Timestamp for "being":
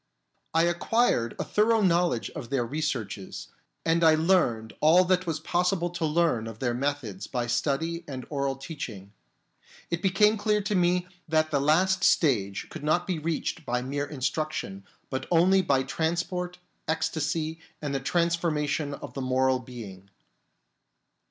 19.59-20.09